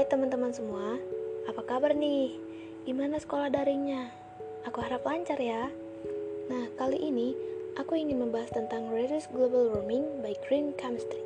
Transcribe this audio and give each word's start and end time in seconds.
Hai 0.00 0.08
teman-teman 0.08 0.48
semua, 0.48 0.96
apa 1.44 1.60
kabar 1.60 1.92
nih? 1.92 2.32
Gimana 2.88 3.20
sekolah 3.20 3.52
daringnya? 3.52 4.08
Aku 4.64 4.80
harap 4.80 5.04
lancar 5.04 5.36
ya. 5.36 5.68
Nah, 6.48 6.72
kali 6.80 6.96
ini 6.96 7.36
aku 7.76 8.00
ingin 8.00 8.16
membahas 8.16 8.48
tentang 8.48 8.88
Reduce 8.88 9.28
Global 9.28 9.76
Warming 9.76 10.24
by 10.24 10.32
Green 10.48 10.72
Chemistry. 10.80 11.20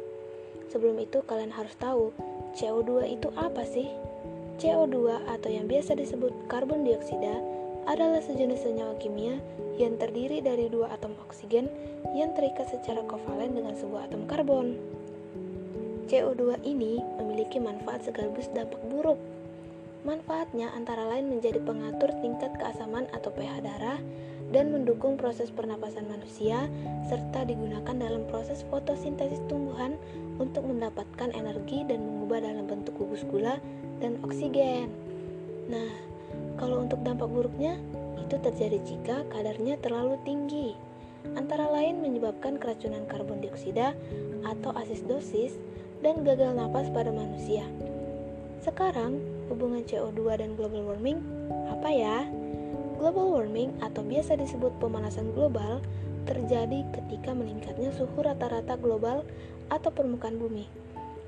Sebelum 0.75 0.99
itu 0.99 1.23
kalian 1.23 1.55
harus 1.55 1.71
tahu, 1.79 2.11
CO2 2.59 3.15
itu 3.15 3.31
apa 3.39 3.63
sih? 3.63 3.95
CO2 4.59 5.23
atau 5.23 5.55
yang 5.55 5.71
biasa 5.71 5.95
disebut 5.95 6.35
karbon 6.51 6.83
dioksida 6.83 7.39
adalah 7.87 8.19
sejenis 8.27 8.59
senyawa 8.59 8.99
kimia 8.99 9.39
yang 9.79 9.95
terdiri 10.03 10.43
dari 10.43 10.67
dua 10.67 10.91
atom 10.99 11.15
oksigen 11.23 11.71
yang 12.11 12.35
terikat 12.35 12.67
secara 12.75 13.07
kovalen 13.07 13.55
dengan 13.55 13.79
sebuah 13.79 14.11
atom 14.11 14.27
karbon. 14.27 14.94
CO2 16.07 16.61
ini 16.65 17.01
memiliki 17.21 17.57
manfaat 17.61 18.05
sekaligus 18.05 18.51
dampak 18.53 18.81
buruk. 18.93 19.17
Manfaatnya 20.05 20.69
antara 20.77 21.09
lain 21.09 21.33
menjadi 21.33 21.65
pengatur 21.65 22.13
tingkat 22.21 22.53
keasaman 22.61 23.09
atau 23.17 23.33
pH 23.33 23.65
darah 23.65 23.97
dan 24.53 24.69
mendukung 24.69 25.17
proses 25.17 25.49
pernapasan 25.49 26.05
manusia 26.05 26.69
serta 27.09 27.49
digunakan 27.49 27.97
dalam 27.97 28.29
proses 28.29 28.61
fotosintesis 28.69 29.41
tumbuhan 29.49 29.97
untuk 30.37 30.69
mendapatkan 30.69 31.33
energi 31.33 31.89
dan 31.89 32.05
mengubah 32.05 32.45
dalam 32.45 32.69
bentuk 32.69 32.93
gugus 33.01 33.25
gula 33.25 33.57
dan 34.05 34.21
oksigen. 34.21 34.93
Nah, 35.73 35.89
kalau 36.61 36.85
untuk 36.85 37.01
dampak 37.01 37.31
buruknya 37.31 37.81
itu 38.21 38.37
terjadi 38.41 38.79
jika 38.85 39.17
kadarnya 39.33 39.81
terlalu 39.81 40.21
tinggi. 40.29 40.77
Antara 41.33 41.73
lain 41.73 42.05
menyebabkan 42.05 42.61
keracunan 42.61 43.09
karbon 43.09 43.41
dioksida 43.41 43.97
atau 44.45 44.77
asistosis 44.77 45.57
dan 46.05 46.21
gagal 46.21 46.53
napas 46.53 46.93
pada 46.93 47.09
manusia. 47.09 47.65
Sekarang, 48.61 49.17
hubungan 49.49 49.81
CO2 49.89 50.37
dan 50.37 50.53
global 50.53 50.93
warming 50.93 51.25
apa 51.73 51.89
ya? 51.89 52.29
Global 53.01 53.41
warming 53.41 53.73
atau 53.81 54.05
biasa 54.05 54.37
disebut 54.37 54.77
pemanasan 54.79 55.33
global 55.33 55.81
terjadi 56.29 56.85
ketika 56.93 57.33
meningkatnya 57.33 57.93
suhu 57.97 58.21
rata-rata 58.21 58.77
global 58.77 59.25
atau 59.73 59.89
permukaan 59.89 60.37
bumi. 60.37 60.69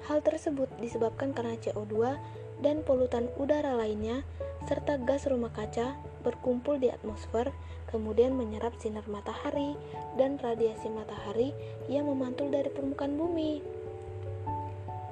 Hal 0.08 0.20
tersebut 0.20 0.68
disebabkan 0.80 1.32
karena 1.32 1.56
CO2 1.60 2.16
dan 2.60 2.80
polutan 2.84 3.28
udara 3.36 3.76
lainnya 3.76 4.24
serta 4.64 4.96
gas 5.04 5.28
rumah 5.28 5.52
kaca 5.52 5.96
berkumpul 6.24 6.80
di 6.80 6.88
atmosfer 6.88 7.52
kemudian 7.92 8.34
menyerap 8.34 8.74
sinar 8.80 9.04
matahari 9.06 9.78
dan 10.18 10.40
radiasi 10.40 10.90
matahari 10.90 11.52
yang 11.86 12.08
memantul 12.08 12.50
dari 12.50 12.72
permukaan 12.72 13.14
bumi. 13.14 13.62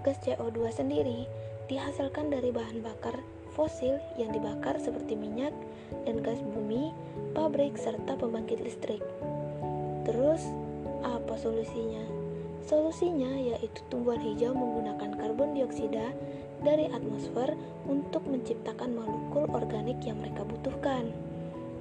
Gas 0.04 0.20
CO2 0.20 0.68
sendiri 0.68 1.24
dihasilkan 1.64 2.28
dari 2.28 2.52
bahan 2.52 2.84
bakar 2.84 3.16
fosil 3.56 3.96
yang 4.20 4.36
dibakar 4.36 4.76
seperti 4.76 5.16
minyak 5.16 5.54
dan 6.04 6.20
gas 6.20 6.42
bumi, 6.44 6.92
pabrik, 7.32 7.72
serta 7.80 8.18
pembangkit 8.18 8.60
listrik. 8.60 9.00
Terus, 10.04 10.44
apa 11.00 11.40
solusinya? 11.40 12.04
Solusinya 12.68 13.32
yaitu 13.32 13.80
tumbuhan 13.88 14.20
hijau 14.20 14.52
menggunakan 14.52 15.16
karbon 15.16 15.56
dioksida 15.56 16.12
dari 16.60 16.88
atmosfer 16.92 17.56
untuk 17.88 18.24
menciptakan 18.28 18.96
molekul 18.96 19.48
organik 19.52 20.00
yang 20.04 20.20
mereka 20.20 20.44
butuhkan. 20.44 21.12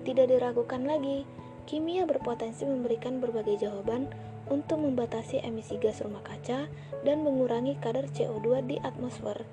Tidak 0.03 0.27
diragukan 0.27 0.83
lagi, 0.83 1.23
kimia 1.67 2.03
berpotensi 2.03 2.67
memberikan 2.67 3.23
berbagai 3.23 3.63
jawaban 3.63 4.11
untuk 4.51 4.79
membatasi 4.79 5.39
emisi 5.43 5.79
gas 5.79 6.03
rumah 6.03 6.23
kaca 6.25 6.67
dan 7.03 7.17
mengurangi 7.23 7.79
kadar 7.79 8.07
CO2 8.11 8.63
di 8.67 8.75
atmosfer. 8.83 9.43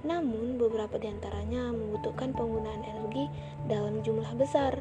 Namun, 0.00 0.56
beberapa 0.56 0.96
di 0.96 1.12
antaranya 1.12 1.74
membutuhkan 1.74 2.32
penggunaan 2.32 2.84
energi 2.86 3.28
dalam 3.68 4.00
jumlah 4.00 4.32
besar. 4.38 4.80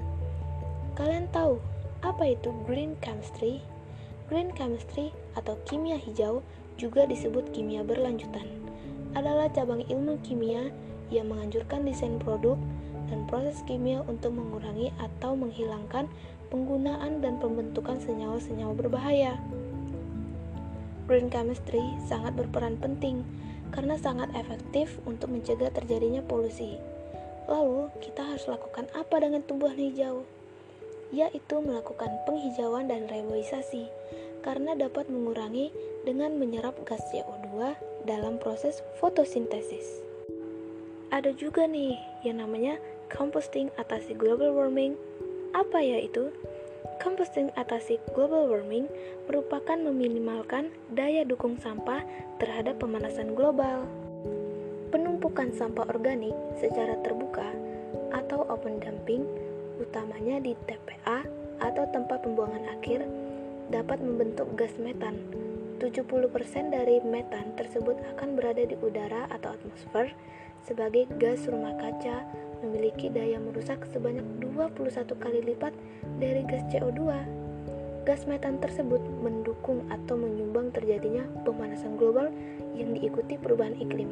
Kalian 0.95 1.27
tahu 1.31 1.59
apa 1.99 2.31
itu 2.31 2.55
green 2.63 2.95
chemistry? 3.03 3.59
Green 4.31 4.55
chemistry 4.55 5.11
atau 5.35 5.59
kimia 5.67 5.99
hijau 5.99 6.39
juga 6.79 7.03
disebut 7.03 7.51
kimia 7.51 7.83
berlanjutan. 7.83 8.47
Adalah 9.17 9.51
cabang 9.51 9.83
ilmu 9.89 10.21
kimia 10.23 10.71
yang 11.11 11.27
menganjurkan 11.33 11.83
desain 11.83 12.21
produk 12.21 12.55
dan 13.09 13.25
proses 13.25 13.59
kimia 13.65 14.05
untuk 14.05 14.37
mengurangi 14.37 14.93
atau 15.01 15.33
menghilangkan 15.33 16.05
penggunaan 16.53 17.21
dan 17.21 17.41
pembentukan 17.41 17.97
senyawa-senyawa 17.97 18.73
berbahaya. 18.77 19.37
Green 21.09 21.29
chemistry 21.33 21.81
sangat 22.05 22.37
berperan 22.37 22.77
penting 22.77 23.25
karena 23.73 23.97
sangat 23.97 24.29
efektif 24.37 25.01
untuk 25.09 25.33
mencegah 25.33 25.73
terjadinya 25.73 26.21
polusi. 26.25 26.77
Lalu, 27.49 27.89
kita 28.01 28.21
harus 28.21 28.45
lakukan 28.45 28.85
apa 28.93 29.15
dengan 29.17 29.41
tumbuhan 29.41 29.77
hijau? 29.77 30.21
Yaitu 31.09 31.55
melakukan 31.65 32.13
penghijauan 32.29 32.85
dan 32.85 33.09
reboisasi, 33.09 33.89
karena 34.45 34.77
dapat 34.77 35.09
mengurangi 35.09 35.73
dengan 36.05 36.37
menyerap 36.37 36.77
gas 36.85 37.01
CO2 37.09 37.73
dalam 38.05 38.37
proses 38.37 38.85
fotosintesis. 39.01 40.05
Ada 41.09 41.33
juga 41.33 41.65
nih 41.65 41.97
yang 42.21 42.45
namanya 42.45 42.77
composting 43.09 43.73
atasi 43.75 44.15
global 44.15 44.53
warming 44.53 44.93
apa 45.57 45.81
ya 45.81 45.97
itu? 45.97 46.29
Composting 47.01 47.49
atasi 47.57 47.97
global 48.13 48.45
warming 48.51 48.85
merupakan 49.25 49.75
meminimalkan 49.75 50.69
daya 50.93 51.25
dukung 51.25 51.57
sampah 51.57 52.05
terhadap 52.37 52.77
pemanasan 52.77 53.33
global. 53.33 53.87
Penumpukan 54.93 55.53
sampah 55.53 55.89
organik 55.89 56.33
secara 56.61 56.97
terbuka 57.01 57.45
atau 58.13 58.45
open 58.49 58.81
dumping, 58.81 59.25
utamanya 59.81 60.41
di 60.41 60.53
TPA 60.65 61.25
atau 61.61 61.83
tempat 61.93 62.25
pembuangan 62.25 62.65
akhir, 62.77 63.05
dapat 63.73 64.01
membentuk 64.01 64.49
gas 64.57 64.73
metan. 64.81 65.17
70% 65.79 66.75
dari 66.75 66.99
metan 67.07 67.55
tersebut 67.55 67.95
akan 68.17 68.35
berada 68.35 68.67
di 68.67 68.75
udara 68.83 69.31
atau 69.31 69.55
atmosfer 69.55 70.11
sebagai 70.67 71.07
gas 71.15 71.47
rumah 71.47 71.71
kaca 71.79 72.27
memiliki 72.63 73.07
daya 73.11 73.39
merusak 73.39 73.83
sebanyak 73.89 74.25
21 74.43 75.15
kali 75.17 75.39
lipat 75.43 75.73
dari 76.19 76.43
gas 76.47 76.63
CO2. 76.71 76.99
Gas 78.07 78.25
metan 78.25 78.57
tersebut 78.57 78.99
mendukung 79.21 79.85
atau 79.91 80.17
menyumbang 80.17 80.73
terjadinya 80.73 81.23
pemanasan 81.45 81.95
global 81.99 82.31
yang 82.73 82.95
diikuti 82.95 83.37
perubahan 83.37 83.77
iklim. 83.77 84.09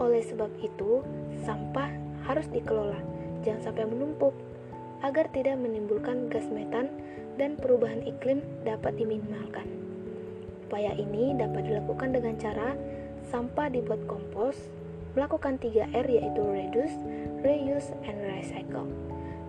Oleh 0.00 0.24
sebab 0.24 0.48
itu, 0.58 1.04
sampah 1.44 1.92
harus 2.24 2.48
dikelola, 2.50 2.98
jangan 3.46 3.70
sampai 3.70 3.84
menumpuk, 3.86 4.34
agar 5.04 5.28
tidak 5.30 5.58
menimbulkan 5.60 6.30
gas 6.32 6.48
metan 6.48 6.88
dan 7.36 7.58
perubahan 7.58 8.02
iklim 8.02 8.42
dapat 8.64 8.96
diminimalkan. 8.96 9.66
Upaya 10.68 10.96
ini 10.96 11.36
dapat 11.36 11.68
dilakukan 11.68 12.16
dengan 12.16 12.34
cara 12.40 12.72
sampah 13.28 13.68
dibuat 13.68 14.00
kompos, 14.08 14.56
melakukan 15.14 15.60
3R 15.60 16.06
yaitu 16.08 16.42
reduce, 16.42 16.96
reuse, 17.44 17.92
and 18.06 18.18
recycle. 18.24 18.88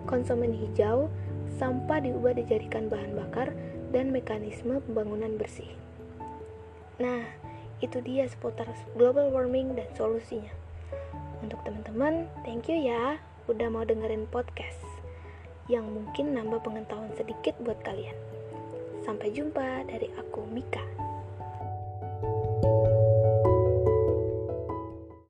Konsumen 0.04 0.52
hijau, 0.52 1.08
sampah 1.56 2.04
diubah 2.04 2.36
dijadikan 2.36 2.92
bahan 2.92 3.16
bakar, 3.16 3.52
dan 3.94 4.10
mekanisme 4.10 4.82
pembangunan 4.90 5.38
bersih. 5.38 5.70
Nah, 6.98 7.22
itu 7.78 8.02
dia 8.02 8.26
seputar 8.26 8.66
global 8.98 9.30
warming 9.30 9.78
dan 9.78 9.86
solusinya. 9.94 10.50
Untuk 11.40 11.62
teman-teman, 11.62 12.26
thank 12.42 12.66
you 12.66 12.78
ya 12.78 13.22
udah 13.46 13.68
mau 13.70 13.84
dengerin 13.86 14.26
podcast 14.28 14.80
yang 15.70 15.84
mungkin 15.88 16.36
nambah 16.36 16.60
pengetahuan 16.60 17.12
sedikit 17.16 17.56
buat 17.62 17.80
kalian. 17.84 18.16
Sampai 19.04 19.32
jumpa 19.32 19.84
dari 19.88 20.08
aku, 20.16 20.44
Mika. 20.48 20.82
thank 22.24 22.64
you 22.64 22.73